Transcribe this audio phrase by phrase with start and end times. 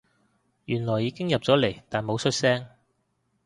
[0.65, 2.65] 原來已經入咗嚟但冇出聲